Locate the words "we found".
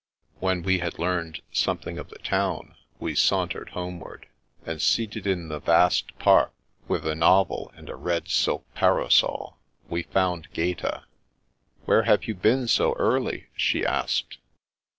9.89-10.51